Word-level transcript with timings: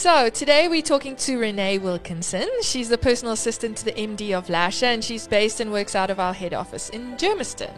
So, 0.00 0.30
today 0.30 0.66
we're 0.66 0.80
talking 0.80 1.14
to 1.16 1.38
Renee 1.38 1.76
Wilkinson. 1.76 2.48
She's 2.62 2.88
the 2.88 2.96
personal 2.96 3.34
assistant 3.34 3.76
to 3.76 3.84
the 3.84 3.92
MD 3.92 4.32
of 4.32 4.48
Lasher 4.48 4.86
and 4.86 5.04
she's 5.04 5.28
based 5.28 5.60
and 5.60 5.70
works 5.70 5.94
out 5.94 6.08
of 6.08 6.18
our 6.18 6.32
head 6.32 6.54
office 6.54 6.88
in 6.88 7.18
Germiston. 7.18 7.76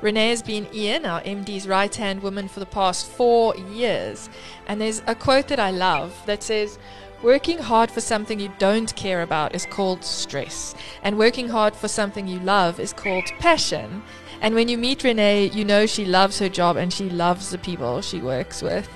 Renee 0.00 0.28
has 0.28 0.40
been 0.40 0.68
Ian, 0.72 1.04
our 1.04 1.20
MD's 1.22 1.66
right 1.66 1.92
hand 1.92 2.22
woman, 2.22 2.46
for 2.46 2.60
the 2.60 2.66
past 2.66 3.08
four 3.08 3.56
years. 3.56 4.30
And 4.68 4.80
there's 4.80 5.02
a 5.08 5.16
quote 5.16 5.48
that 5.48 5.58
I 5.58 5.72
love 5.72 6.16
that 6.26 6.44
says, 6.44 6.78
Working 7.24 7.58
hard 7.58 7.90
for 7.90 8.00
something 8.00 8.38
you 8.38 8.52
don't 8.60 8.94
care 8.94 9.22
about 9.22 9.52
is 9.52 9.66
called 9.66 10.04
stress, 10.04 10.76
and 11.02 11.18
working 11.18 11.48
hard 11.48 11.74
for 11.74 11.88
something 11.88 12.28
you 12.28 12.38
love 12.38 12.78
is 12.78 12.92
called 12.92 13.24
passion. 13.40 14.04
And 14.40 14.54
when 14.54 14.68
you 14.68 14.78
meet 14.78 15.02
Renee, 15.04 15.46
you 15.50 15.64
know 15.64 15.86
she 15.86 16.04
loves 16.04 16.38
her 16.38 16.48
job 16.48 16.76
and 16.76 16.92
she 16.92 17.10
loves 17.10 17.50
the 17.50 17.58
people 17.58 18.00
she 18.02 18.20
works 18.20 18.62
with. 18.62 18.88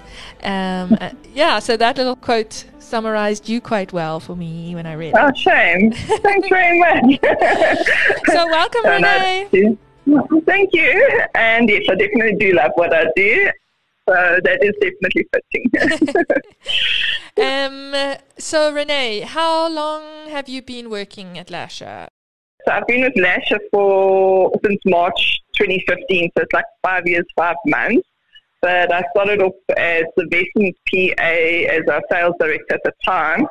Um, 0.42 0.96
uh, 1.00 1.10
yeah, 1.34 1.59
so 1.59 1.77
that 1.77 1.96
little 1.96 2.16
quote 2.16 2.64
summarized 2.78 3.48
you 3.48 3.60
quite 3.60 3.92
well 3.92 4.20
for 4.20 4.36
me 4.36 4.74
when 4.74 4.86
I 4.86 4.92
read 4.95 5.14
Oh, 5.16 5.27
it. 5.28 5.30
Oh, 5.30 5.34
shame. 5.34 5.92
Thanks 5.92 6.48
very 6.48 6.78
much. 6.78 7.19
So 8.27 8.47
welcome, 8.47 8.83
So 8.84 8.91
Renee. 8.91 9.48
nice 9.52 9.77
Thank 10.47 10.70
you. 10.73 11.20
And 11.34 11.69
yes, 11.69 11.83
I 11.91 11.95
definitely 11.95 12.36
do 12.38 12.52
love 12.52 12.72
what 12.74 12.92
I 12.95 13.05
do. 13.16 13.50
So 14.09 14.14
that 14.45 14.59
is 14.62 14.74
definitely 14.80 15.27
fitting. 15.33 16.14
Um, 17.41 17.95
so 18.36 18.70
Renee, 18.74 19.20
how 19.20 19.66
long 19.69 20.28
have 20.28 20.50
you 20.50 20.61
been 20.61 20.91
working 20.91 21.38
at 21.38 21.50
Lasher? 21.50 22.09
So 22.65 22.73
I've 22.73 22.87
been 22.87 23.02
with 23.02 23.16
Lasher 23.16 23.59
for 23.71 24.52
since 24.65 24.80
March 24.87 25.41
2015, 25.57 26.30
so 26.37 26.43
it's 26.43 26.53
like 26.53 26.65
five 26.83 27.07
years, 27.07 27.25
five 27.37 27.57
months. 27.66 28.07
But 28.61 28.92
I 28.92 29.03
started 29.11 29.42
off 29.42 29.55
as 29.77 30.05
the 30.17 30.27
Vestons 30.31 30.77
PA 30.89 31.25
as 31.25 31.83
our 31.89 32.03
sales 32.11 32.34
director 32.39 32.75
at 32.75 32.81
the 32.84 32.92
time, 33.05 33.47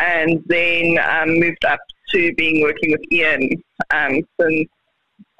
and 0.00 0.42
then 0.46 0.98
um, 0.98 1.40
moved 1.40 1.64
up 1.64 1.80
to 2.10 2.32
being 2.34 2.62
working 2.62 2.92
with 2.92 3.00
Ian 3.10 3.50
um, 3.92 4.20
since 4.40 4.68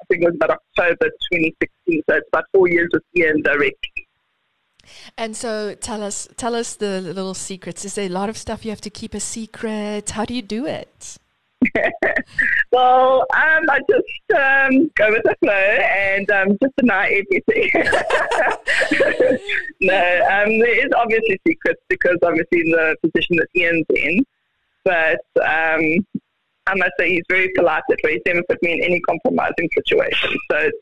I 0.01 0.05
think 0.09 0.23
it 0.23 0.25
was 0.25 0.35
about 0.35 0.59
October 0.77 1.09
2016. 1.31 2.03
So 2.09 2.15
it's 2.15 2.27
about 2.27 2.43
four 2.53 2.67
years 2.67 2.89
with 2.91 3.03
Ian 3.15 3.41
directly. 3.41 4.07
And 5.17 5.37
so 5.37 5.75
tell 5.75 6.03
us, 6.03 6.27
tell 6.35 6.55
us 6.55 6.75
the 6.75 6.99
little 6.99 7.33
secrets. 7.33 7.85
Is 7.85 7.95
there 7.95 8.07
a 8.07 8.09
lot 8.09 8.27
of 8.27 8.37
stuff 8.37 8.65
you 8.65 8.71
have 8.71 8.81
to 8.81 8.89
keep 8.89 9.13
a 9.13 9.21
secret? 9.21 10.09
How 10.09 10.25
do 10.25 10.33
you 10.33 10.41
do 10.41 10.65
it? 10.65 11.17
Well, 12.71 13.27
um, 13.35 13.69
I 13.69 13.79
just 13.87 14.31
um, 14.35 14.89
go 14.95 15.11
with 15.11 15.21
the 15.23 15.35
flow 15.41 15.53
and 15.53 16.29
um, 16.31 16.57
just 16.59 16.75
deny 16.75 17.05
everything. 17.05 17.69
no, 19.81 20.25
um, 20.31 20.57
there 20.57 20.85
is 20.85 20.91
obviously 20.97 21.39
secrets 21.47 21.81
because 21.87 22.17
obviously 22.23 22.61
in 22.61 22.71
the 22.71 22.95
position 23.03 23.35
that 23.35 23.47
Ian's 23.55 23.85
in, 23.91 24.25
but 24.83 25.21
um, 25.39 26.03
I 26.65 26.75
must 26.75 26.93
say 26.97 27.09
he's 27.11 27.25
very 27.29 27.51
polite 27.55 27.83
that 27.89 27.99
way. 28.03 28.13
He's 28.13 28.23
never 28.25 28.41
put 28.49 28.63
me 28.63 28.73
in 28.73 28.83
any 28.83 28.99
compromising 29.01 29.69
situation. 29.75 30.31
So 30.49 30.57
it's 30.57 30.77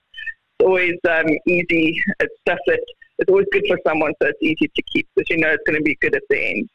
always 0.64 0.96
um, 1.10 1.28
easy. 1.46 2.02
It's 2.22 2.36
stuff 2.48 2.60
that 2.68 2.80
it's 3.20 3.30
always 3.30 3.48
good 3.52 3.66
for 3.68 3.80
someone, 3.86 4.14
so 4.22 4.30
it's 4.30 4.42
easy 4.42 4.72
to 4.74 4.82
keep 4.94 5.08
because 5.16 5.30
you 5.30 5.38
know 5.38 5.50
it's 5.50 5.64
going 5.66 5.78
to 5.78 5.84
be 5.84 5.98
good 6.00 6.16
at 6.16 6.24
the 6.30 6.52
end. 6.52 6.70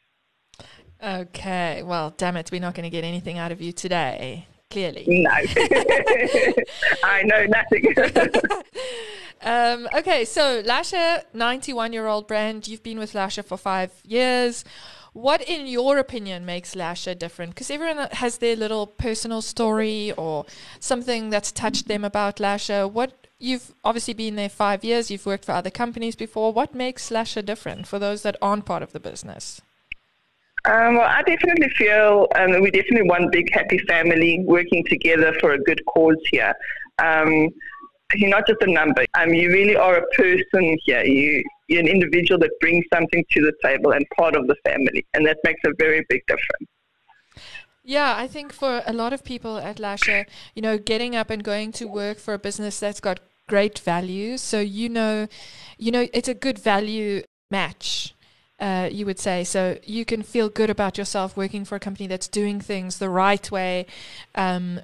Okay, 1.01 1.83
well, 1.83 2.13
damn 2.17 2.37
it, 2.37 2.51
we're 2.51 2.61
not 2.61 2.73
going 2.73 2.83
to 2.83 2.89
get 2.89 3.03
anything 3.03 3.37
out 3.37 3.51
of 3.51 3.61
you 3.61 3.71
today. 3.71 4.47
Clearly. 4.69 5.05
No, 5.07 5.29
I 7.03 7.23
know 7.23 7.45
nothing. 7.45 7.95
Um, 9.41 9.87
okay, 9.95 10.25
so 10.25 10.61
Lasher, 10.65 11.21
91 11.33 11.93
year 11.93 12.07
old 12.07 12.27
brand. 12.27 12.67
You've 12.67 12.83
been 12.83 12.97
with 12.97 13.13
Lasher 13.13 13.43
for 13.43 13.57
five 13.57 13.91
years. 14.03 14.65
What, 15.13 15.41
in 15.41 15.67
your 15.67 15.97
opinion, 15.97 16.45
makes 16.45 16.75
Lasher 16.75 17.15
different? 17.15 17.53
Because 17.53 17.71
everyone 17.71 18.07
has 18.13 18.39
their 18.39 18.55
little 18.55 18.87
personal 18.87 19.41
story 19.41 20.11
or 20.13 20.45
something 20.79 21.29
that's 21.29 21.51
touched 21.51 21.87
them 21.87 22.03
about 22.03 22.39
Lasher. 22.39 22.87
What 22.87 23.27
you've 23.39 23.73
obviously 23.83 24.13
been 24.13 24.35
there 24.35 24.49
five 24.49 24.83
years. 24.83 25.09
You've 25.09 25.25
worked 25.25 25.45
for 25.45 25.53
other 25.53 25.69
companies 25.69 26.15
before. 26.15 26.51
What 26.51 26.75
makes 26.75 27.11
Lasher 27.11 27.41
different 27.41 27.87
for 27.87 27.99
those 27.99 28.23
that 28.23 28.35
aren't 28.41 28.65
part 28.65 28.83
of 28.83 28.91
the 28.91 28.99
business? 28.99 29.61
Um, 30.67 30.95
well, 30.95 31.07
I 31.07 31.21
definitely 31.23 31.69
feel 31.69 32.27
um, 32.35 32.59
we 32.59 32.71
definitely 32.71 33.07
one 33.07 33.29
big 33.31 33.53
happy 33.53 33.77
family 33.87 34.43
working 34.45 34.83
together 34.85 35.33
for 35.39 35.53
a 35.53 35.59
good 35.63 35.81
cause 35.85 36.17
here. 36.29 36.53
Um, 36.99 37.49
you're 38.13 38.29
not 38.29 38.45
just 38.47 38.61
a 38.61 38.71
number. 38.71 39.05
Um, 39.13 39.33
you 39.33 39.49
really 39.49 39.77
are 39.77 39.95
a 39.95 40.07
person 40.07 40.77
here. 40.83 41.03
You, 41.05 41.41
you're 41.69 41.79
an 41.79 41.87
individual 41.87 42.37
that 42.39 42.51
brings 42.59 42.83
something 42.93 43.23
to 43.31 43.41
the 43.41 43.53
table 43.63 43.91
and 43.91 44.05
part 44.17 44.35
of 44.35 44.47
the 44.47 44.55
family, 44.65 45.05
and 45.13 45.25
that 45.25 45.37
makes 45.45 45.61
a 45.65 45.71
very 45.77 46.05
big 46.09 46.21
difference. 46.27 46.69
Yeah, 47.83 48.15
I 48.17 48.27
think 48.27 48.51
for 48.51 48.81
a 48.85 48.91
lot 48.91 49.13
of 49.13 49.23
people 49.23 49.57
at 49.57 49.79
Lasher, 49.79 50.25
you 50.53 50.61
know, 50.61 50.77
getting 50.77 51.15
up 51.15 51.29
and 51.29 51.41
going 51.41 51.71
to 51.73 51.85
work 51.85 52.17
for 52.17 52.33
a 52.33 52.39
business 52.39 52.81
that's 52.81 52.99
got 52.99 53.21
great 53.47 53.79
values. 53.79 54.41
So 54.41 54.59
you 54.59 54.89
know, 54.89 55.29
you 55.77 55.91
know, 55.91 56.07
it's 56.13 56.27
a 56.27 56.33
good 56.33 56.59
value 56.59 57.23
match. 57.49 58.13
Uh, 58.59 58.89
you 58.91 59.05
would 59.05 59.19
say 59.19 59.43
so. 59.43 59.77
You 59.85 60.03
can 60.03 60.23
feel 60.23 60.49
good 60.49 60.69
about 60.69 60.97
yourself 60.97 61.37
working 61.37 61.63
for 61.63 61.75
a 61.75 61.79
company 61.79 62.07
that's 62.07 62.27
doing 62.27 62.59
things 62.59 62.97
the 62.97 63.09
right 63.09 63.51
way. 63.51 63.85
Um, 64.33 64.79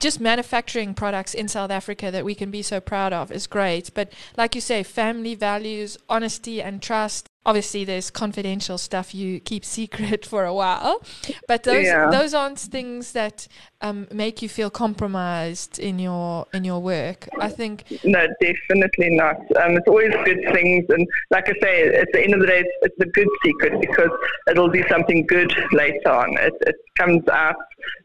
just 0.00 0.20
manufacturing 0.20 0.94
products 0.94 1.32
in 1.32 1.46
South 1.46 1.70
Africa 1.70 2.10
that 2.10 2.24
we 2.24 2.34
can 2.34 2.50
be 2.50 2.62
so 2.62 2.80
proud 2.80 3.12
of 3.12 3.30
is 3.30 3.46
great. 3.46 3.92
But 3.94 4.12
like 4.36 4.54
you 4.54 4.60
say, 4.60 4.82
family 4.82 5.34
values, 5.34 5.96
honesty, 6.08 6.60
and 6.60 6.82
trust. 6.82 7.28
Obviously, 7.46 7.84
there's 7.84 8.10
confidential 8.10 8.76
stuff 8.76 9.14
you 9.14 9.40
keep 9.40 9.64
secret 9.78 10.26
for 10.26 10.44
a 10.44 10.52
while, 10.52 11.00
but 11.48 11.62
those 11.62 11.86
Yeah. 11.86 12.10
those 12.10 12.34
aren't 12.34 12.58
things 12.58 13.12
that 13.12 13.46
um, 13.80 14.08
make 14.12 14.42
you 14.42 14.48
feel 14.48 14.68
compromised 14.70 15.78
in 15.78 15.98
your 15.98 16.46
in 16.52 16.64
your 16.64 16.80
work. 16.80 17.28
I 17.40 17.48
think 17.48 17.84
No, 18.04 18.26
definitely 18.40 19.10
not. 19.10 19.36
Um, 19.60 19.76
it's 19.78 19.88
always 19.88 20.12
good 20.24 20.40
things, 20.52 20.84
and 20.88 21.06
like 21.30 21.48
I 21.48 21.54
say, 21.62 21.74
at 22.02 22.08
the 22.12 22.20
end 22.24 22.34
of 22.34 22.40
the 22.40 22.46
day, 22.48 22.60
it's, 22.64 22.76
it's 22.82 23.00
a 23.00 23.10
good 23.18 23.28
secret 23.44 23.80
because 23.80 24.10
it'll 24.50 24.70
be 24.70 24.84
something 24.88 25.24
good 25.26 25.52
later 25.72 26.10
on. 26.10 26.36
It, 26.38 26.54
it 26.62 26.76
comes 26.98 27.22
out 27.28 27.56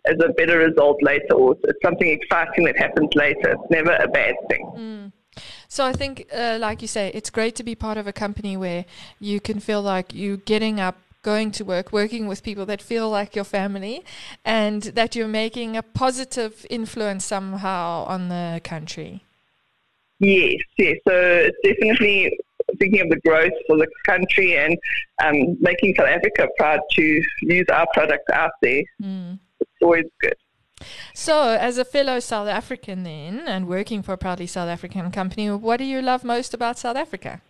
as 0.06 0.18
a 0.24 0.30
better 0.34 0.60
result 0.60 0.98
later, 1.02 1.34
or 1.34 1.56
it's 1.64 1.80
something 1.84 2.08
exciting 2.08 2.66
that 2.66 2.78
happens 2.78 3.10
later. 3.16 3.52
It's 3.56 3.70
never 3.72 3.94
a 3.96 4.08
bad 4.08 4.36
thing. 4.50 5.11
So 5.72 5.86
I 5.86 5.94
think, 5.94 6.28
uh, 6.36 6.58
like 6.60 6.82
you 6.82 6.88
say, 6.90 7.12
it's 7.14 7.30
great 7.30 7.56
to 7.56 7.64
be 7.64 7.76
part 7.76 7.98
of 7.98 8.06
a 8.06 8.12
company 8.12 8.58
where 8.58 8.84
you 9.22 9.40
can 9.40 9.62
feel 9.62 9.82
like 9.82 10.14
you're 10.14 10.36
getting 10.36 10.82
up, 10.82 10.98
going 11.24 11.50
to 11.52 11.64
work, 11.64 11.94
working 11.94 12.28
with 12.28 12.44
people 12.44 12.66
that 12.66 12.82
feel 12.82 13.10
like 13.10 13.38
your 13.38 13.46
family, 13.46 14.04
and 14.44 14.82
that 15.00 15.16
you're 15.16 15.30
making 15.30 15.78
a 15.78 15.82
positive 15.82 16.66
influence 16.70 17.24
somehow 17.24 18.04
on 18.04 18.28
the 18.28 18.60
country. 18.66 19.24
Yes, 20.20 20.60
yes. 20.78 20.98
So 21.08 21.14
it's 21.16 21.58
definitely 21.64 22.38
thinking 22.78 23.00
of 23.00 23.10
the 23.10 23.22
growth 23.26 23.54
for 23.66 23.78
the 23.78 23.88
country 24.06 24.58
and 24.58 24.78
um, 25.24 25.56
making 25.62 25.96
South 25.96 26.10
Africa 26.10 26.50
proud 26.58 26.82
to 26.98 27.24
use 27.44 27.66
our 27.72 27.88
product 27.94 28.30
out 28.32 28.52
there. 28.62 28.84
It's 29.62 29.82
always 29.82 30.04
good. 30.20 30.36
So, 31.14 31.50
as 31.50 31.78
a 31.78 31.86
fellow 31.86 32.20
South 32.20 32.48
African, 32.48 33.04
then, 33.04 33.48
and 33.48 33.68
working 33.68 34.02
for 34.02 34.14
a 34.14 34.18
proudly 34.18 34.48
South 34.48 34.70
African 34.70 35.12
company, 35.12 35.50
what 35.50 35.78
do 35.78 35.84
you 35.84 36.02
love 36.02 36.24
most 36.24 36.54
about 36.54 36.80
South 36.80 36.98
Africa? 36.98 37.42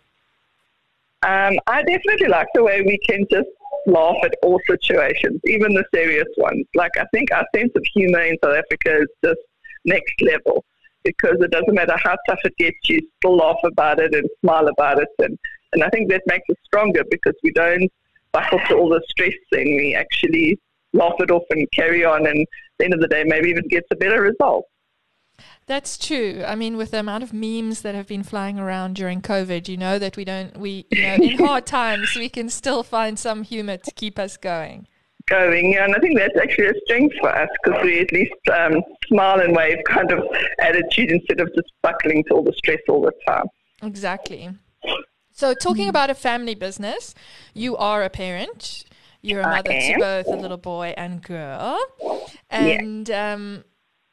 Um, 1.22 1.56
I 1.66 1.82
definitely 1.82 2.28
like 2.28 2.48
the 2.54 2.64
way 2.64 2.82
we 2.82 2.98
can 3.08 3.24
just 3.30 3.48
laugh 3.86 4.16
at 4.24 4.34
all 4.42 4.60
situations, 4.68 5.40
even 5.44 5.74
the 5.74 5.84
serious 5.94 6.28
ones. 6.36 6.66
Like, 6.74 6.92
I 6.98 7.04
think 7.12 7.30
our 7.32 7.46
sense 7.54 7.72
of 7.76 7.84
humor 7.94 8.22
in 8.22 8.36
South 8.42 8.56
Africa 8.56 9.02
is 9.02 9.08
just 9.24 9.40
next 9.84 10.20
level 10.20 10.64
because 11.04 11.36
it 11.40 11.50
doesn't 11.50 11.74
matter 11.74 11.96
how 11.96 12.16
tough 12.28 12.38
it 12.44 12.56
gets, 12.58 12.76
you 12.88 13.00
still 13.18 13.36
laugh 13.36 13.58
about 13.64 13.98
it 13.98 14.14
and 14.14 14.28
smile 14.40 14.68
about 14.68 15.00
it. 15.00 15.08
And, 15.18 15.38
and 15.72 15.82
I 15.82 15.88
think 15.90 16.10
that 16.10 16.22
makes 16.26 16.48
us 16.50 16.56
stronger 16.64 17.02
because 17.10 17.34
we 17.42 17.52
don't 17.52 17.90
buckle 18.32 18.60
to 18.68 18.76
all 18.76 18.88
the 18.88 19.02
stress 19.08 19.34
thing. 19.50 19.76
We 19.76 19.94
actually 19.94 20.58
laugh 20.92 21.14
it 21.18 21.30
off 21.30 21.44
and 21.50 21.66
carry 21.72 22.04
on. 22.04 22.26
And 22.26 22.40
at 22.40 22.46
the 22.78 22.84
end 22.84 22.94
of 22.94 23.00
the 23.00 23.08
day, 23.08 23.24
maybe 23.24 23.48
even 23.48 23.66
gets 23.68 23.88
a 23.90 23.96
better 23.96 24.22
result. 24.22 24.66
That's 25.66 25.96
true. 25.96 26.42
I 26.46 26.54
mean, 26.54 26.76
with 26.76 26.90
the 26.90 27.00
amount 27.00 27.22
of 27.22 27.32
memes 27.32 27.82
that 27.82 27.94
have 27.94 28.08
been 28.08 28.24
flying 28.24 28.58
around 28.58 28.96
during 28.96 29.22
COVID, 29.22 29.68
you 29.68 29.76
know 29.76 29.98
that 29.98 30.16
we 30.16 30.24
don't, 30.24 30.56
we, 30.58 30.86
you 30.90 31.02
know, 31.02 31.14
in 31.14 31.38
hard 31.46 31.66
times, 31.66 32.14
we 32.16 32.28
can 32.28 32.48
still 32.48 32.82
find 32.82 33.18
some 33.18 33.44
humor 33.44 33.76
to 33.76 33.90
keep 33.92 34.18
us 34.18 34.36
going. 34.36 34.88
going. 35.26 35.72
Yeah, 35.72 35.84
and 35.84 35.94
I 35.94 35.98
think 36.00 36.18
that's 36.18 36.36
actually 36.36 36.66
a 36.66 36.74
strength 36.84 37.14
for 37.20 37.30
us 37.30 37.48
because 37.62 37.82
we 37.84 38.00
at 38.00 38.12
least 38.12 38.32
um, 38.52 38.82
smile 39.06 39.40
and 39.40 39.54
wave 39.54 39.78
kind 39.86 40.10
of 40.10 40.24
attitude 40.60 41.12
instead 41.12 41.40
of 41.40 41.48
just 41.54 41.72
buckling 41.82 42.24
to 42.24 42.34
all 42.34 42.42
the 42.42 42.52
stress 42.56 42.80
all 42.88 43.02
the 43.02 43.12
time. 43.26 43.46
Exactly. 43.82 44.50
So, 45.32 45.54
talking 45.54 45.88
about 45.88 46.10
a 46.10 46.14
family 46.14 46.54
business, 46.54 47.14
you 47.54 47.76
are 47.76 48.02
a 48.02 48.10
parent. 48.10 48.84
You're 49.22 49.40
a 49.40 49.44
mother 49.44 49.70
to 49.70 49.96
both 49.98 50.26
a 50.26 50.36
little 50.36 50.56
boy 50.56 50.94
and 50.96 51.22
girl. 51.22 51.78
And 52.50 53.10
um, 53.10 53.64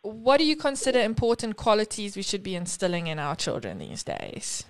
what 0.03 0.37
do 0.37 0.45
you 0.45 0.55
consider 0.55 0.99
important 0.99 1.57
qualities 1.57 2.15
we 2.15 2.21
should 2.21 2.43
be 2.43 2.55
instilling 2.55 3.07
in 3.07 3.19
our 3.19 3.35
children 3.35 3.79
these 3.79 4.03
days? 4.03 4.63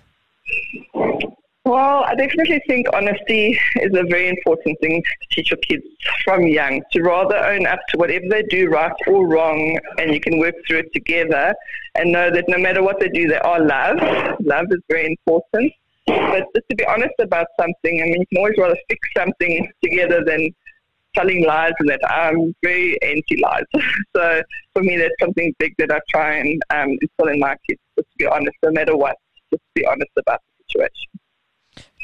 Well, 1.66 2.04
I 2.04 2.14
definitely 2.14 2.60
think 2.66 2.88
honesty 2.92 3.56
is 3.76 3.92
a 3.94 4.02
very 4.04 4.28
important 4.28 4.76
thing 4.80 5.02
to 5.02 5.26
teach 5.30 5.50
your 5.50 5.58
kids 5.58 5.84
from 6.24 6.46
young, 6.46 6.82
to 6.92 7.02
rather 7.02 7.36
own 7.36 7.66
up 7.66 7.78
to 7.90 7.98
whatever 7.98 8.24
they 8.28 8.42
do, 8.44 8.68
right 8.68 8.90
or 9.06 9.28
wrong, 9.28 9.78
and 9.98 10.12
you 10.12 10.20
can 10.20 10.38
work 10.38 10.54
through 10.66 10.78
it 10.78 10.92
together 10.92 11.54
and 11.94 12.10
know 12.10 12.30
that 12.30 12.48
no 12.48 12.58
matter 12.58 12.82
what 12.82 12.98
they 12.98 13.08
do, 13.08 13.28
they 13.28 13.38
are 13.38 13.60
loved. 13.60 14.00
Love 14.40 14.66
is 14.70 14.80
very 14.88 15.06
important. 15.06 15.72
But 16.06 16.44
just 16.54 16.68
to 16.70 16.76
be 16.76 16.84
honest 16.86 17.14
about 17.18 17.46
something, 17.58 18.02
I 18.02 18.04
mean, 18.04 18.20
you 18.20 18.26
can 18.26 18.38
always 18.38 18.54
rather 18.58 18.76
fix 18.88 19.08
something 19.16 19.68
together 19.82 20.24
than 20.24 20.50
telling 21.14 21.44
lies 21.44 21.72
and 21.80 21.88
that 21.88 22.00
I'm 22.08 22.54
very 22.62 23.00
anti-lies. 23.02 23.64
so 24.16 24.42
for 24.72 24.82
me, 24.82 24.96
that's 24.96 25.14
something 25.20 25.54
big 25.58 25.74
that 25.78 25.90
I 25.90 26.00
try 26.08 26.36
and 26.36 26.62
um, 26.70 26.96
instill 27.00 27.32
in 27.32 27.40
my 27.40 27.56
kids, 27.68 27.80
just 27.98 28.10
to 28.10 28.18
be 28.18 28.26
honest, 28.26 28.56
no 28.62 28.70
matter 28.72 28.96
what, 28.96 29.16
just 29.50 29.62
to 29.62 29.70
be 29.74 29.86
honest 29.86 30.10
about 30.16 30.40
the 30.58 30.64
situation. 30.68 31.20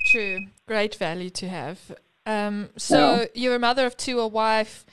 True. 0.04 0.46
Great 0.66 0.94
value 0.94 1.30
to 1.30 1.48
have. 1.48 1.96
Um, 2.24 2.70
so 2.76 2.98
yeah. 2.98 3.26
you're 3.34 3.54
a 3.54 3.58
mother 3.58 3.86
of 3.86 3.96
two, 3.96 4.18
a 4.18 4.26
wife. 4.26 4.84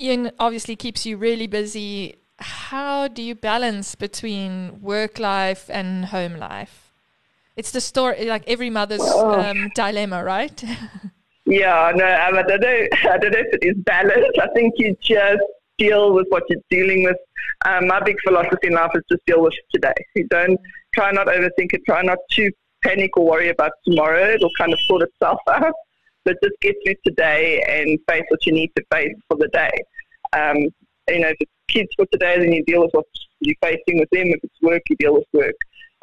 Ian 0.00 0.32
obviously 0.38 0.76
keeps 0.76 1.06
you 1.06 1.16
really 1.16 1.46
busy. 1.46 2.16
How 2.38 3.08
do 3.08 3.22
you 3.22 3.34
balance 3.34 3.94
between 3.94 4.80
work 4.82 5.18
life 5.18 5.70
and 5.70 6.06
home 6.06 6.36
life? 6.36 6.85
It's 7.56 7.70
the 7.70 7.80
story, 7.80 8.26
like 8.26 8.44
every 8.46 8.68
mother's 8.68 9.00
oh. 9.02 9.40
um, 9.40 9.70
dilemma, 9.74 10.22
right? 10.22 10.62
yeah, 11.46 11.90
no, 11.94 12.04
I 12.04 12.30
don't 12.30 12.60
know. 12.60 12.86
I 13.10 13.18
don't 13.18 13.32
know 13.32 13.38
if 13.38 13.54
it 13.54 13.64
is 13.66 13.76
balance. 13.78 14.36
I 14.38 14.48
think 14.54 14.74
you 14.76 14.94
just 15.00 15.42
deal 15.78 16.12
with 16.12 16.26
what 16.28 16.42
you're 16.50 16.60
dealing 16.68 17.04
with. 17.04 17.16
Um, 17.64 17.86
my 17.86 18.00
big 18.00 18.16
philosophy 18.22 18.66
in 18.66 18.74
life 18.74 18.90
is 18.94 19.02
just 19.10 19.24
deal 19.26 19.42
with 19.42 19.54
today. 19.72 19.94
You 20.14 20.26
don't 20.28 20.60
try 20.94 21.10
not 21.12 21.28
overthink 21.28 21.72
it. 21.72 21.80
Try 21.86 22.02
not 22.02 22.18
to 22.32 22.50
panic 22.84 23.16
or 23.16 23.24
worry 23.24 23.48
about 23.48 23.72
tomorrow. 23.86 24.34
It'll 24.34 24.50
kind 24.58 24.74
of 24.74 24.80
sort 24.80 25.02
itself 25.02 25.40
out. 25.48 25.72
But 26.26 26.36
just 26.42 26.56
get 26.60 26.74
through 26.84 26.96
today 27.06 27.62
and 27.68 27.98
face 28.08 28.24
what 28.28 28.44
you 28.44 28.52
need 28.52 28.70
to 28.76 28.84
face 28.92 29.14
for 29.28 29.38
the 29.38 29.48
day. 29.48 29.70
Um, 30.32 30.56
you 31.08 31.20
know, 31.20 31.28
if 31.28 31.36
it's 31.40 31.52
kids 31.68 31.88
for 31.96 32.04
today, 32.12 32.38
then 32.38 32.52
you 32.52 32.64
deal 32.64 32.82
with 32.82 32.90
what 32.92 33.06
you're 33.40 33.54
facing 33.62 34.00
with 34.00 34.10
them. 34.10 34.26
If 34.26 34.40
it's 34.42 34.60
work, 34.60 34.82
you 34.90 34.96
deal 34.96 35.14
with 35.14 35.24
work. 35.32 35.54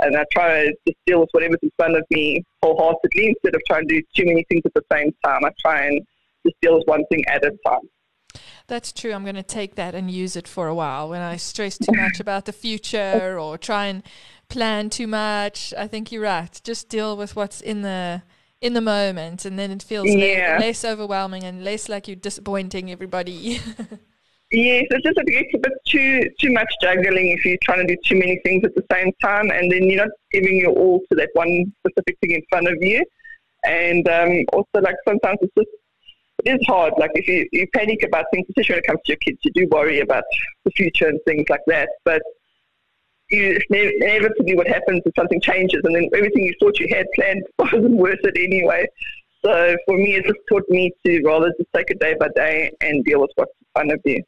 And 0.03 0.17
I 0.17 0.25
try 0.31 0.65
to 0.65 0.73
just 0.87 0.97
deal 1.05 1.21
with 1.21 1.29
whatever's 1.31 1.59
in 1.61 1.71
front 1.77 1.95
of 1.95 2.03
me 2.09 2.43
wholeheartedly 2.61 3.27
instead 3.27 3.55
of 3.55 3.61
trying 3.67 3.87
to 3.87 3.95
do 3.95 4.01
too 4.15 4.25
many 4.25 4.45
things 4.49 4.61
at 4.65 4.73
the 4.73 4.83
same 4.91 5.13
time. 5.23 5.45
I 5.45 5.51
try 5.61 5.85
and 5.85 6.01
just 6.45 6.59
deal 6.61 6.75
with 6.75 6.87
one 6.87 7.05
thing 7.07 7.23
at 7.27 7.43
a 7.45 7.51
time. 7.65 7.89
That's 8.67 8.93
true. 8.93 9.13
I'm 9.13 9.23
going 9.23 9.35
to 9.35 9.43
take 9.43 9.75
that 9.75 9.93
and 9.93 10.09
use 10.09 10.35
it 10.35 10.47
for 10.47 10.67
a 10.67 10.75
while. 10.75 11.09
When 11.09 11.21
I 11.21 11.35
stress 11.35 11.77
too 11.77 11.91
much 11.93 12.19
about 12.19 12.45
the 12.45 12.53
future 12.53 13.37
or 13.39 13.57
try 13.57 13.87
and 13.87 14.03
plan 14.49 14.89
too 14.89 15.07
much, 15.07 15.73
I 15.77 15.87
think 15.87 16.11
you're 16.11 16.23
right. 16.23 16.59
Just 16.63 16.89
deal 16.89 17.17
with 17.17 17.35
what's 17.35 17.61
in 17.61 17.81
the 17.81 18.23
in 18.61 18.73
the 18.73 18.81
moment, 18.81 19.43
and 19.43 19.59
then 19.59 19.71
it 19.71 19.83
feels 19.83 20.07
yeah. 20.07 20.57
less, 20.57 20.61
less 20.61 20.85
overwhelming 20.85 21.43
and 21.43 21.65
less 21.65 21.89
like 21.89 22.07
you're 22.07 22.15
disappointing 22.15 22.89
everybody. 22.89 23.59
Yes, 24.53 24.85
it's 24.91 25.03
just 25.03 25.17
a, 25.17 25.23
it's 25.25 25.53
a 25.55 25.57
bit 25.57 25.73
too 25.87 26.29
too 26.39 26.51
much 26.51 26.71
juggling 26.79 27.29
if 27.29 27.43
you're 27.43 27.57
trying 27.63 27.87
to 27.87 27.95
do 27.95 27.99
too 28.05 28.19
many 28.19 28.39
things 28.45 28.63
at 28.63 28.75
the 28.75 28.85
same 28.91 29.11
time, 29.19 29.49
and 29.49 29.71
then 29.71 29.85
you're 29.85 30.05
not 30.05 30.13
giving 30.31 30.57
your 30.57 30.69
all 30.69 30.99
to 31.09 31.15
that 31.15 31.29
one 31.33 31.73
specific 31.79 32.19
thing 32.21 32.31
in 32.35 32.43
front 32.51 32.67
of 32.67 32.77
you. 32.79 33.03
And 33.65 34.07
um, 34.07 34.45
also, 34.53 34.79
like 34.79 34.95
sometimes 35.07 35.39
it's 35.41 35.51
just 35.57 35.69
it 36.45 36.61
is 36.61 36.67
hard. 36.67 36.93
Like 36.99 37.09
if 37.15 37.27
you, 37.27 37.49
you 37.51 37.65
panic 37.73 38.03
about 38.03 38.25
things, 38.31 38.45
especially 38.49 38.73
when 38.73 38.83
it 38.83 38.87
comes 38.87 38.99
to 39.05 39.13
your 39.13 39.17
kids, 39.17 39.39
you 39.41 39.51
do 39.55 39.67
worry 39.71 40.01
about 40.01 40.23
the 40.65 40.71
future 40.71 41.07
and 41.07 41.19
things 41.25 41.45
like 41.49 41.65
that. 41.65 41.89
But 42.05 42.21
you 43.31 43.59
inevitably 43.71 44.55
what 44.55 44.67
happens 44.67 45.01
is 45.03 45.13
something 45.15 45.41
changes, 45.41 45.81
and 45.83 45.95
then 45.95 46.09
everything 46.15 46.43
you 46.43 46.53
thought 46.59 46.77
you 46.77 46.87
had 46.95 47.07
planned 47.15 47.41
wasn't 47.57 47.95
worth 47.95 48.19
it 48.21 48.37
anyway. 48.37 48.85
So 49.43 49.75
for 49.87 49.97
me, 49.97 50.13
it 50.13 50.25
just 50.25 50.39
taught 50.47 50.69
me 50.69 50.91
to 51.07 51.23
rather 51.25 51.51
just 51.57 51.69
take 51.75 51.89
it 51.89 51.99
day 51.99 52.13
by 52.19 52.27
day 52.35 52.71
and 52.81 53.03
deal 53.03 53.21
with 53.21 53.31
what's 53.33 53.51
in 53.59 53.67
front 53.73 53.91
of 53.91 53.99
you. 54.05 54.23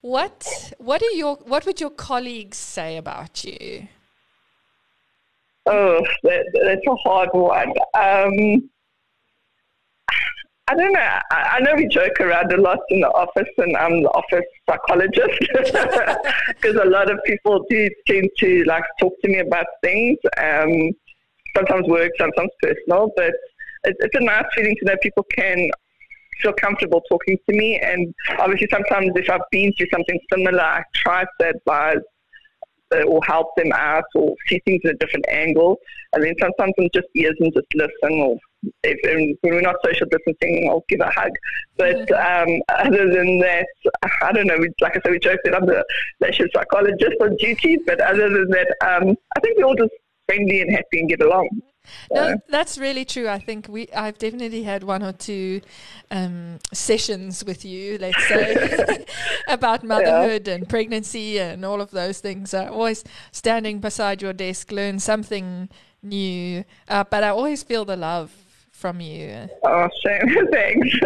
What 0.00 0.72
what 0.78 1.02
are 1.02 1.10
your 1.10 1.36
what 1.36 1.66
would 1.66 1.80
your 1.80 1.90
colleagues 1.90 2.56
say 2.56 2.96
about 2.96 3.44
you? 3.44 3.88
Oh, 5.66 6.00
that, 6.22 6.46
that's 6.64 6.86
a 6.86 6.94
hard 6.96 7.28
one. 7.32 7.68
Um, 7.94 8.70
I 10.70 10.74
don't 10.74 10.92
know. 10.92 11.00
I, 11.30 11.56
I, 11.56 11.60
know 11.60 11.74
we 11.74 11.88
joke 11.88 12.20
around 12.20 12.52
a 12.52 12.60
lot 12.60 12.78
in 12.90 13.00
the 13.00 13.08
office, 13.08 13.48
and 13.58 13.76
I'm 13.76 14.02
the 14.02 14.10
office 14.10 14.44
psychologist 14.68 15.38
because 16.48 16.76
a 16.76 16.88
lot 16.88 17.10
of 17.10 17.18
people 17.24 17.64
do 17.68 17.88
tend 18.06 18.30
to 18.38 18.64
like 18.64 18.84
talk 19.00 19.12
to 19.22 19.28
me 19.28 19.40
about 19.40 19.66
things. 19.82 20.18
Um, 20.38 20.92
sometimes 21.56 21.88
work, 21.88 22.12
sometimes 22.18 22.50
personal, 22.62 23.10
but 23.16 23.34
it's, 23.84 23.98
it's 24.00 24.14
a 24.14 24.24
nice 24.24 24.44
feeling 24.54 24.76
to 24.80 24.84
know 24.86 24.96
people 25.02 25.26
can 25.36 25.70
feel 26.40 26.52
comfortable 26.52 27.02
talking 27.08 27.38
to 27.48 27.56
me. 27.56 27.78
And 27.80 28.14
obviously, 28.38 28.68
sometimes 28.70 29.10
if 29.14 29.28
I've 29.30 29.40
been 29.50 29.72
through 29.74 29.88
something 29.92 30.18
similar, 30.32 30.60
I 30.60 30.82
try 30.94 31.24
to 31.40 31.48
advise 31.48 32.02
or 33.06 33.22
help 33.24 33.54
them 33.56 33.70
out 33.72 34.04
or 34.14 34.34
see 34.46 34.60
things 34.64 34.80
in 34.84 34.90
a 34.90 34.94
different 34.94 35.26
angle. 35.28 35.78
And 36.12 36.24
then 36.24 36.34
sometimes 36.40 36.72
I'm 36.78 36.88
just 36.94 37.06
ears 37.14 37.36
and 37.38 37.52
just 37.52 37.66
listen 37.74 38.20
or 38.20 38.38
if, 38.82 39.36
when 39.42 39.54
we're 39.54 39.60
not 39.60 39.76
social 39.84 40.06
distancing, 40.10 40.68
I'll 40.68 40.84
give 40.88 41.00
a 41.00 41.10
hug. 41.10 41.30
But 41.76 42.08
mm-hmm. 42.08 42.50
um, 42.50 42.62
other 42.68 43.12
than 43.12 43.38
that, 43.40 43.66
I 44.22 44.32
don't 44.32 44.46
know. 44.46 44.56
We, 44.58 44.70
like 44.80 44.96
I 44.96 45.00
said, 45.02 45.12
we 45.12 45.18
joke 45.18 45.40
that 45.44 45.54
I'm 45.54 45.66
the 45.66 45.84
Lasher 46.20 46.48
psychologist 46.54 47.16
on 47.20 47.36
duty. 47.36 47.78
But 47.86 48.00
other 48.00 48.28
than 48.30 48.48
that, 48.50 48.68
um, 48.84 49.16
I 49.36 49.40
think 49.40 49.58
we're 49.58 49.64
all 49.64 49.76
just 49.76 49.92
friendly 50.26 50.60
and 50.62 50.72
happy 50.72 51.00
and 51.00 51.08
get 51.08 51.22
along. 51.22 51.48
No, 52.10 52.36
that's 52.48 52.78
really 52.78 53.04
true. 53.04 53.28
I 53.28 53.38
think 53.38 53.68
we 53.68 53.88
I've 53.94 54.18
definitely 54.18 54.62
had 54.62 54.84
one 54.84 55.02
or 55.02 55.12
two 55.12 55.60
um, 56.10 56.58
sessions 56.72 57.44
with 57.44 57.64
you, 57.64 57.98
let's 57.98 58.26
say, 58.28 59.04
about 59.48 59.84
motherhood 59.84 60.48
yeah. 60.48 60.54
and 60.54 60.68
pregnancy 60.68 61.38
and 61.38 61.64
all 61.64 61.80
of 61.80 61.90
those 61.90 62.20
things. 62.20 62.54
I 62.54 62.68
always 62.68 63.04
standing 63.32 63.80
beside 63.80 64.22
your 64.22 64.32
desk, 64.32 64.72
learn 64.72 64.98
something 64.98 65.68
new. 66.02 66.64
Uh, 66.88 67.04
but 67.04 67.24
I 67.24 67.28
always 67.28 67.62
feel 67.62 67.84
the 67.84 67.96
love 67.96 68.32
from 68.78 69.00
you. 69.00 69.48
Oh, 69.64 69.88
shame. 70.02 70.46
Thanks. 70.52 70.88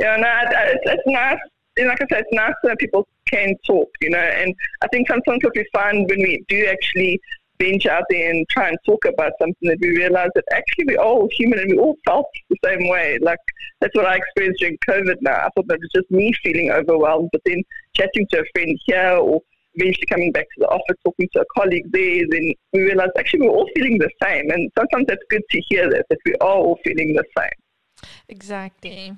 yeah, 0.00 0.16
no, 0.16 0.40
it's, 0.42 0.80
it's 0.84 1.02
nice. 1.06 1.38
Like 1.78 2.00
I 2.02 2.06
said, 2.10 2.20
it's 2.20 2.32
nice 2.32 2.54
that 2.64 2.78
people 2.78 3.06
can 3.28 3.54
talk, 3.66 3.88
you 4.00 4.10
know. 4.10 4.18
And 4.18 4.54
I 4.82 4.88
think 4.88 5.08
sometimes 5.08 5.42
what 5.42 5.52
we 5.54 5.66
find 5.72 6.08
when 6.08 6.18
we 6.18 6.44
do 6.48 6.66
actually 6.66 7.20
venture 7.60 7.90
out 7.90 8.04
there 8.10 8.30
and 8.30 8.48
try 8.48 8.68
and 8.68 8.78
talk 8.86 9.04
about 9.04 9.32
something 9.38 9.68
that 9.68 9.78
we 9.80 9.90
realize 9.90 10.30
that 10.34 10.44
actually 10.52 10.86
we're 10.86 11.00
all 11.00 11.28
human 11.32 11.58
and 11.58 11.70
we 11.70 11.78
all 11.78 11.96
felt 12.04 12.26
the 12.48 12.56
same 12.64 12.88
way. 12.88 13.18
Like 13.20 13.38
that's 13.80 13.94
what 13.94 14.06
I 14.06 14.16
experienced 14.16 14.60
during 14.60 14.78
COVID 14.88 15.16
now. 15.20 15.36
I 15.36 15.48
thought 15.54 15.68
that 15.68 15.78
was 15.80 15.90
just 15.94 16.10
me 16.10 16.32
feeling 16.42 16.70
overwhelmed, 16.70 17.28
but 17.32 17.42
then 17.44 17.62
chatting 17.94 18.26
to 18.30 18.40
a 18.40 18.44
friend 18.54 18.78
here 18.86 19.18
or 19.20 19.40
eventually 19.74 20.06
coming 20.08 20.32
back 20.32 20.44
to 20.44 20.60
the 20.60 20.68
office, 20.68 20.96
talking 21.04 21.28
to 21.32 21.40
a 21.40 21.44
colleague 21.56 21.90
there, 21.92 22.24
then 22.28 22.52
we 22.72 22.80
realized 22.80 23.12
actually 23.18 23.40
we're 23.40 23.54
all 23.54 23.68
feeling 23.74 23.98
the 23.98 24.10
same. 24.22 24.50
And 24.50 24.70
sometimes 24.76 25.06
that's 25.06 25.22
good 25.28 25.42
to 25.50 25.60
hear 25.68 25.90
that, 25.90 26.06
that 26.10 26.18
we 26.26 26.34
are 26.34 26.48
all 26.48 26.78
feeling 26.84 27.14
the 27.14 27.24
same. 27.36 28.08
Exactly. 28.28 29.14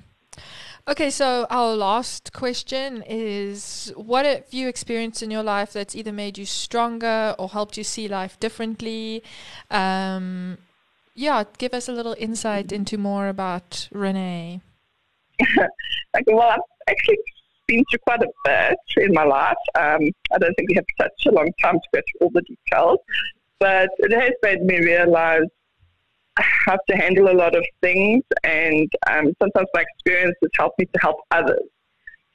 Okay, 0.85 1.09
so 1.11 1.47
our 1.49 1.77
last 1.77 2.33
question 2.33 3.05
is 3.07 3.93
what 3.95 4.25
have 4.25 4.43
you 4.51 4.67
experienced 4.67 5.23
in 5.23 5.31
your 5.31 5.41
life 5.41 5.71
that's 5.71 5.95
either 5.95 6.11
made 6.11 6.37
you 6.37 6.45
stronger 6.45 7.33
or 7.39 7.47
helped 7.47 7.77
you 7.77 7.85
see 7.85 8.09
life 8.09 8.37
differently? 8.41 9.23
Um, 9.71 10.57
yeah, 11.15 11.45
give 11.57 11.73
us 11.73 11.87
a 11.87 11.93
little 11.93 12.17
insight 12.19 12.73
into 12.73 12.97
more 12.97 13.29
about 13.29 13.87
Renee. 13.93 14.59
okay, 15.57 16.23
well, 16.27 16.49
I've 16.49 16.59
actually 16.89 17.17
been 17.67 17.85
through 17.89 17.99
quite 17.99 18.21
a 18.21 18.27
bit 18.43 18.77
in 18.97 19.13
my 19.13 19.23
life. 19.23 19.55
Um, 19.75 20.01
I 20.33 20.37
don't 20.37 20.53
think 20.55 20.69
we 20.69 20.75
have 20.75 20.85
such 20.99 21.27
a 21.27 21.31
long 21.31 21.49
time 21.61 21.75
to 21.75 21.87
go 21.93 22.01
through 22.01 22.27
all 22.27 22.31
the 22.33 22.41
details, 22.41 22.99
but 23.57 23.89
it 23.99 24.11
has 24.11 24.33
made 24.43 24.61
me 24.63 24.79
realize 24.79 25.47
have 26.65 26.79
to 26.89 26.95
handle 26.95 27.29
a 27.29 27.33
lot 27.33 27.55
of 27.55 27.65
things, 27.81 28.23
and 28.43 28.89
um, 29.09 29.33
sometimes 29.41 29.67
my 29.73 29.81
experience 29.81 30.35
has 30.41 30.51
helped 30.57 30.79
me 30.79 30.85
to 30.85 30.99
help 30.99 31.17
others. 31.31 31.67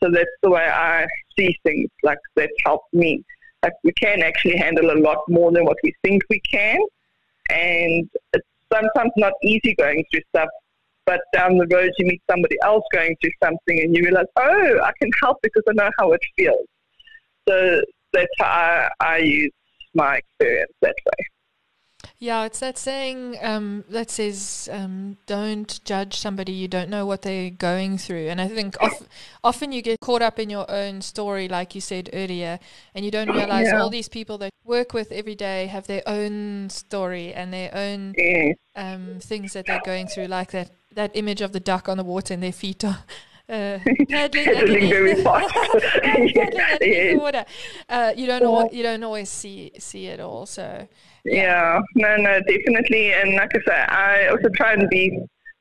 So 0.03 0.11
that's 0.11 0.31
the 0.43 0.51
way 0.51 0.65
I 0.65 1.07
see 1.37 1.57
things. 1.65 1.91
Like 2.03 2.19
that's 2.37 2.53
helped 2.65 2.93
me. 2.93 3.25
Like 3.63 3.73
we 3.83 3.93
can 3.93 4.23
actually 4.23 4.57
handle 4.57 4.91
a 4.91 4.99
lot 4.99 5.19
more 5.29 5.51
than 5.51 5.65
what 5.65 5.77
we 5.83 5.93
think 6.03 6.23
we 6.31 6.41
can, 6.41 6.79
and 7.51 8.09
it's 8.33 8.47
sometimes 8.73 9.13
not 9.17 9.33
easy 9.43 9.75
going 9.75 10.05
through 10.11 10.23
stuff. 10.31 10.49
But 11.07 11.21
down 11.33 11.57
the 11.57 11.67
road, 11.73 11.91
you 11.99 12.07
meet 12.07 12.23
somebody 12.31 12.57
else 12.63 12.85
going 12.93 13.17
through 13.21 13.33
something, 13.43 13.81
and 13.81 13.97
you 13.97 14.03
realize, 14.03 14.27
oh, 14.37 14.81
I 14.83 14.93
can 15.01 15.11
help 15.23 15.39
because 15.43 15.63
I 15.69 15.73
know 15.73 15.91
how 15.99 16.13
it 16.13 16.21
feels. 16.37 16.67
So 17.49 17.81
that's 18.13 18.29
how 18.39 18.45
I, 18.45 18.91
I 19.01 19.17
use 19.19 19.53
my 19.95 20.17
experience 20.17 20.73
that 20.83 20.95
way. 21.07 21.27
Yeah, 22.21 22.47
it's 22.47 22.59
that 22.59 22.77
saying 22.77 23.37
um, 23.43 23.85
that 23.91 24.11
says, 24.11 24.69
um, 24.73 25.19
"Don't 25.27 25.79
judge 25.85 26.17
somebody 26.17 26.51
you 26.51 26.67
don't 26.67 26.91
know 26.91 27.07
what 27.07 27.23
they're 27.23 27.49
going 27.51 27.97
through." 27.97 28.27
And 28.29 28.41
I 28.41 28.49
think 28.49 28.77
of, 28.83 29.07
often 29.45 29.71
you 29.71 29.83
get 29.83 30.01
caught 30.01 30.21
up 30.21 30.39
in 30.41 30.51
your 30.51 30.69
own 30.69 31.01
story, 31.01 31.47
like 31.47 31.77
you 31.77 31.81
said 31.81 32.11
earlier, 32.13 32.59
and 32.93 33.05
you 33.05 33.13
don't 33.13 33.31
realize 33.31 33.69
Yeah. 33.69 33.81
all 33.81 33.89
these 33.89 34.09
people 34.09 34.37
that 34.39 34.51
work 34.65 34.93
with 34.93 35.13
every 35.13 35.37
day 35.37 35.67
have 35.67 35.87
their 35.87 36.03
own 36.07 36.69
story 36.71 37.33
and 37.33 37.53
their 37.53 37.73
own 37.73 38.15
Yes. 38.19 38.57
um, 38.75 39.21
things 39.21 39.53
that 39.53 39.67
they're 39.67 39.81
going 39.87 40.09
through, 40.09 40.27
like 40.27 40.51
that 40.51 40.71
that 40.95 41.13
image 41.15 41.41
of 41.41 41.53
the 41.53 41.61
duck 41.61 41.89
on 41.89 41.97
the 41.99 42.05
water 42.05 42.35
and 42.35 42.43
their 42.43 42.51
feet 42.53 42.83
are. 42.85 43.05
Uh, 43.49 43.79
paddling 44.11 44.45
Paddling 44.45 44.91
very 44.91 45.15
fast. 45.23 45.55
paddling 46.03 46.33
Yes. 46.83 47.19
water. 47.19 47.45
Uh, 47.89 48.13
you 48.17 48.27
don't 48.27 48.43
al- 48.43 48.69
you 48.73 48.83
don't 48.83 49.03
always 49.03 49.31
see 49.31 49.73
see 49.79 50.07
it 50.07 50.21
all. 50.21 50.45
So 50.47 50.87
Yeah, 51.25 51.81
no, 51.95 52.17
no, 52.17 52.41
definitely. 52.41 53.15
And 53.15 53.35
like 53.37 53.53
I 53.55 53.61
said, 53.67 53.89
I 53.89 54.29
also 54.29 54.49
try 54.55 54.75
and 54.75 54.89
be 54.91 55.19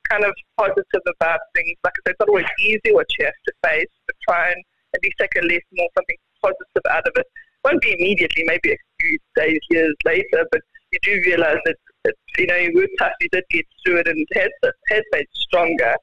kind 0.10 0.24
of 0.26 0.34
positive 0.58 1.02
about 1.16 1.40
things. 1.56 1.76
Like 1.84 1.94
I 1.98 2.02
said, 2.08 2.12
it's 2.12 2.20
not 2.20 2.30
always 2.30 2.46
easy 2.60 2.92
what 2.92 3.08
you 3.18 3.26
have 3.26 3.34
to 3.48 3.54
face, 3.66 3.92
but 4.06 4.16
try 4.28 4.52
and 4.52 4.64
at 4.96 5.02
least 5.04 5.16
take 5.20 5.36
a 5.38 5.42
lesson 5.46 5.78
or 5.80 5.90
something 5.98 6.18
positive 6.42 6.86
out 6.92 7.08
of 7.08 7.14
it. 7.16 7.26
Won't 7.64 7.82
be 7.82 7.94
immediately, 7.98 8.44
maybe 8.48 8.72
a 8.74 8.78
few 9.02 9.18
days, 9.36 9.60
years 9.70 9.96
later, 10.06 10.46
but 10.52 10.62
you 10.92 11.00
do 11.04 11.22
realize 11.26 11.58
that, 11.66 11.76
that 12.06 12.16
you 12.38 12.48
know, 12.48 12.56
you 12.56 12.72
were 12.76 12.88
tough, 13.00 13.12
you 13.20 13.28
did 13.32 13.44
get 13.50 13.66
through 13.86 13.98
it, 14.00 14.08
and 14.08 14.26
it 14.30 14.40
has, 14.40 14.72
has 14.90 15.04
made 15.12 15.26
stronger. 15.34 15.96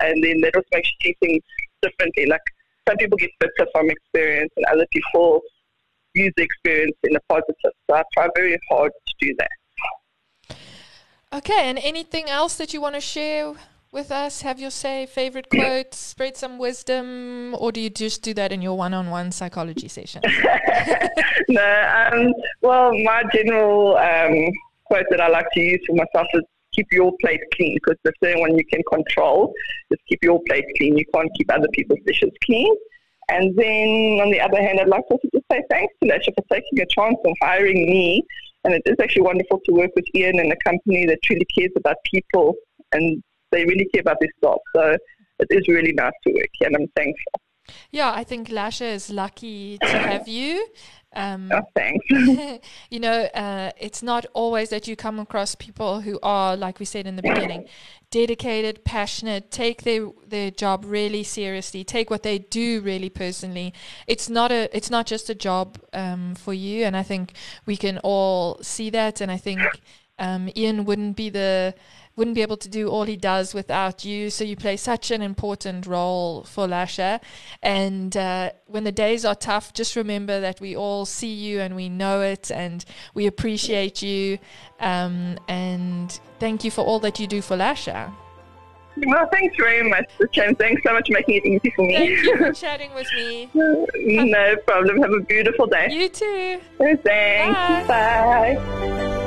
And 0.00 0.22
then 0.22 0.40
that 0.42 0.56
also 0.56 0.68
makes 0.72 0.90
you 1.02 1.14
things 1.20 1.42
differently. 1.82 2.26
Like 2.26 2.40
some 2.88 2.96
people 2.96 3.18
get 3.18 3.30
better 3.40 3.68
from 3.72 3.90
experience, 3.90 4.52
and 4.56 4.66
other 4.66 4.86
people 4.92 5.42
use 6.14 6.32
the 6.36 6.42
experience 6.42 6.96
in 7.04 7.16
a 7.16 7.20
positive. 7.28 7.54
So 7.62 7.96
I 7.96 8.02
try 8.14 8.28
very 8.34 8.58
hard 8.70 8.92
to 8.92 9.26
do 9.26 9.34
that. 9.38 10.56
Okay, 11.32 11.68
and 11.68 11.78
anything 11.78 12.28
else 12.28 12.56
that 12.56 12.72
you 12.72 12.80
want 12.80 12.94
to 12.94 13.00
share 13.00 13.54
with 13.92 14.10
us? 14.10 14.42
Have 14.42 14.60
your 14.60 14.70
say, 14.70 15.06
favorite 15.06 15.48
quotes, 15.50 15.98
spread 15.98 16.36
some 16.36 16.58
wisdom, 16.58 17.54
or 17.58 17.72
do 17.72 17.80
you 17.80 17.90
just 17.90 18.22
do 18.22 18.34
that 18.34 18.52
in 18.52 18.62
your 18.62 18.76
one-on-one 18.76 19.32
psychology 19.32 19.88
session? 19.88 20.22
no, 21.48 22.08
um, 22.12 22.32
well, 22.62 22.92
my 23.02 23.22
general 23.34 23.96
um, 23.96 24.50
quote 24.84 25.06
that 25.10 25.20
I 25.20 25.28
like 25.28 25.50
to 25.52 25.60
use 25.60 25.80
for 25.86 25.96
myself 25.96 26.26
is 26.34 26.42
keep 26.78 26.92
your 26.92 27.12
plate 27.20 27.40
clean 27.54 27.74
because 27.74 27.96
the 28.04 28.12
only 28.28 28.40
one 28.40 28.58
you 28.58 28.64
can 28.72 28.82
control 28.92 29.52
Just 29.90 30.02
keep 30.08 30.20
your 30.22 30.40
plate 30.48 30.64
clean. 30.76 30.96
You 30.96 31.04
can't 31.12 31.30
keep 31.36 31.52
other 31.52 31.68
people's 31.72 32.00
dishes 32.06 32.30
clean. 32.44 32.72
And 33.30 33.54
then 33.56 34.20
on 34.24 34.30
the 34.30 34.40
other 34.40 34.62
hand, 34.62 34.80
I'd 34.80 34.88
like 34.88 35.06
to 35.08 35.14
also 35.14 35.28
just 35.34 35.44
say 35.52 35.62
thanks 35.70 35.92
to 36.02 36.08
Lasher 36.08 36.32
for 36.36 36.44
taking 36.50 36.80
a 36.80 36.86
chance 36.86 37.18
on 37.24 37.34
hiring 37.42 37.82
me. 37.86 38.22
And 38.64 38.74
it 38.74 38.82
is 38.86 38.96
actually 39.02 39.22
wonderful 39.22 39.60
to 39.66 39.72
work 39.72 39.90
with 39.94 40.04
Ian 40.14 40.38
and 40.38 40.52
a 40.52 40.56
company 40.64 41.06
that 41.06 41.18
truly 41.22 41.46
cares 41.56 41.72
about 41.76 41.96
people 42.10 42.54
and 42.92 43.22
they 43.52 43.64
really 43.64 43.88
care 43.92 44.00
about 44.00 44.16
their 44.20 44.30
staff. 44.38 44.58
So 44.74 44.96
it 45.40 45.48
is 45.50 45.68
really 45.68 45.92
nice 45.92 46.12
to 46.26 46.32
work 46.32 46.48
here 46.58 46.68
and 46.68 46.76
I'm 46.76 46.88
thankful. 46.96 47.32
Yeah, 47.90 48.12
I 48.12 48.24
think 48.24 48.50
Lasher 48.50 48.86
is 48.86 49.10
lucky 49.10 49.78
to 49.78 49.86
have 49.86 50.26
you. 50.26 50.66
Um, 51.14 51.50
Oh, 51.52 51.62
thanks. 51.74 52.04
you 52.90 53.00
know, 53.00 53.22
uh, 53.34 53.70
it's 53.78 54.02
not 54.02 54.26
always 54.34 54.68
that 54.70 54.86
you 54.86 54.96
come 54.96 55.18
across 55.18 55.54
people 55.54 56.02
who 56.02 56.18
are, 56.22 56.56
like 56.56 56.78
we 56.78 56.84
said 56.84 57.06
in 57.06 57.16
the 57.16 57.22
beginning, 57.22 57.66
dedicated, 58.10 58.84
passionate, 58.84 59.50
take 59.50 59.82
their 59.82 60.10
their 60.26 60.50
job 60.50 60.84
really 60.86 61.22
seriously, 61.22 61.84
take 61.84 62.10
what 62.10 62.22
they 62.22 62.38
do 62.38 62.80
really 62.80 63.08
personally. 63.10 63.72
It's 64.06 64.28
not 64.28 64.52
a, 64.52 64.74
it's 64.76 64.90
not 64.90 65.06
just 65.06 65.30
a 65.30 65.34
job 65.34 65.78
um, 65.92 66.34
for 66.34 66.54
you, 66.54 66.84
and 66.84 66.96
I 66.96 67.02
think 67.02 67.32
we 67.66 67.76
can 67.76 67.98
all 67.98 68.58
see 68.62 68.90
that. 68.90 69.20
And 69.20 69.30
I 69.30 69.38
think 69.38 69.60
um, 70.18 70.50
Ian 70.56 70.84
wouldn't 70.84 71.16
be 71.16 71.30
the 71.30 71.74
wouldn't 72.18 72.34
be 72.34 72.42
able 72.42 72.56
to 72.56 72.68
do 72.68 72.88
all 72.88 73.04
he 73.04 73.16
does 73.16 73.54
without 73.54 74.04
you. 74.04 74.28
So 74.28 74.42
you 74.42 74.56
play 74.56 74.76
such 74.76 75.10
an 75.12 75.22
important 75.22 75.86
role 75.86 76.42
for 76.42 76.66
Lasher. 76.66 77.20
And 77.62 78.14
uh, 78.16 78.50
when 78.66 78.82
the 78.82 78.92
days 78.92 79.24
are 79.24 79.36
tough, 79.36 79.72
just 79.72 79.94
remember 79.94 80.40
that 80.40 80.60
we 80.60 80.76
all 80.76 81.06
see 81.06 81.32
you 81.32 81.60
and 81.60 81.76
we 81.76 81.88
know 81.88 82.20
it 82.20 82.50
and 82.50 82.84
we 83.14 83.26
appreciate 83.26 84.02
you. 84.02 84.38
Um, 84.80 85.38
and 85.48 86.18
thank 86.40 86.64
you 86.64 86.72
for 86.72 86.84
all 86.84 86.98
that 87.00 87.20
you 87.20 87.28
do 87.28 87.40
for 87.40 87.56
Lasher. 87.56 88.10
Well, 89.06 89.28
thanks 89.30 89.56
very 89.56 89.88
much, 89.88 90.10
James. 90.32 90.56
Thanks 90.58 90.82
so 90.82 90.92
much 90.92 91.06
for 91.06 91.12
making 91.12 91.36
it 91.36 91.46
easy 91.46 91.72
for 91.76 91.86
me. 91.86 91.94
Thank 91.98 92.24
you 92.24 92.36
for 92.36 92.52
chatting 92.64 92.92
with 92.94 93.06
me. 93.14 93.48
no 93.54 94.56
problem. 94.66 95.00
Have 95.02 95.12
a 95.12 95.20
beautiful 95.20 95.68
day. 95.68 95.88
You 95.92 96.08
too. 96.08 96.60
Thanks. 96.78 97.04
Bye. 97.86 98.58
Bye. 98.58 99.17